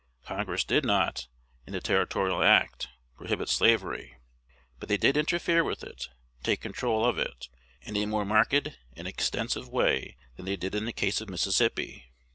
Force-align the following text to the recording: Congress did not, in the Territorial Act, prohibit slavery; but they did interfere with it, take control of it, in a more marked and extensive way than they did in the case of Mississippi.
Congress 0.25 0.63
did 0.63 0.83
not, 0.83 1.27
in 1.67 1.73
the 1.73 1.79
Territorial 1.79 2.41
Act, 2.41 2.87
prohibit 3.17 3.47
slavery; 3.49 4.17
but 4.79 4.89
they 4.89 4.97
did 4.97 5.15
interfere 5.15 5.63
with 5.63 5.83
it, 5.83 6.09
take 6.41 6.59
control 6.59 7.05
of 7.05 7.19
it, 7.19 7.49
in 7.83 7.95
a 7.95 8.07
more 8.07 8.25
marked 8.25 8.71
and 8.97 9.07
extensive 9.07 9.69
way 9.69 10.17
than 10.37 10.47
they 10.47 10.55
did 10.55 10.73
in 10.73 10.85
the 10.85 10.91
case 10.91 11.21
of 11.21 11.29
Mississippi. 11.29 12.09